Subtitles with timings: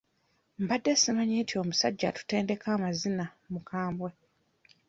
[0.61, 4.09] Mbadde simanyi nti omusajja atutendeka amazina mukambwe.